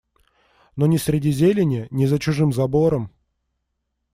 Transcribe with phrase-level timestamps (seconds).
[0.75, 3.11] Но ни среди зелени, ни за чужим забором